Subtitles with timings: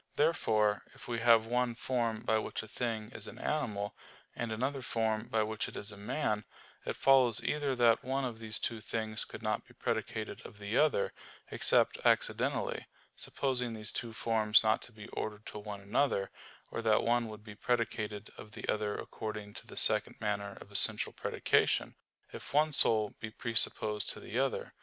[0.15, 3.95] Therefore, if we have one form by which a thing is an animal,
[4.35, 6.43] and another form by which it is a man,
[6.85, 10.75] it follows either that one of these two things could not be predicated of the
[10.75, 11.13] other,
[11.51, 16.31] except accidentally, supposing these two forms not to be ordered to one another
[16.71, 20.71] or that one would be predicated of the other according to the second manner of
[20.71, 21.95] essential predication,
[22.33, 24.73] if one soul be presupposed to the other.